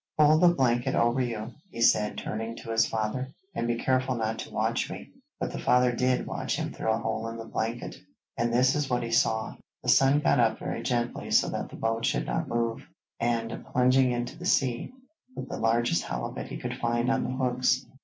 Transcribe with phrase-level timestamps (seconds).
[0.17, 4.39] 'Put the blanket over you,' he said, turning to his father, 'and be careful not
[4.39, 7.97] to watch me.' But the father did watch him through a hole in the blanket,
[8.35, 9.55] and this is what he saw.
[9.83, 12.81] The son got up very gently so that the boat should not move,
[13.19, 14.91] and, plunging into the sea,
[15.35, 17.85] put the largest halibut he could find on the hooks.